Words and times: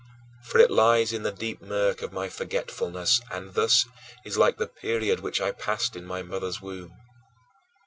For 0.45 0.57
it 0.57 0.71
lies 0.71 1.13
in 1.13 1.21
the 1.21 1.31
deep 1.31 1.61
murk 1.61 2.01
of 2.01 2.11
my 2.11 2.27
forgetfulness 2.27 3.21
and 3.29 3.53
thus 3.53 3.85
is 4.25 4.35
like 4.35 4.57
the 4.57 4.65
period 4.65 5.19
which 5.19 5.39
I 5.39 5.51
passed 5.51 5.95
in 5.95 6.05
my 6.05 6.23
mother's 6.23 6.59
womb. 6.59 6.95